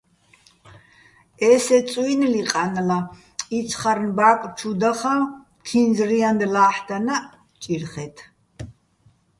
ესე 1.49 1.77
წუ́ჲნლი 1.89 2.41
ყანლა, 2.51 2.99
იცხარნ 3.57 4.03
ბა́კ 4.17 4.41
ჩუ 4.57 4.71
დახაჼ, 4.79 5.15
ქინძ-რიანდ 5.65 6.41
ლა́ჰ̦დანაჸ 6.53 7.25
ჭირხე́თ. 7.61 8.17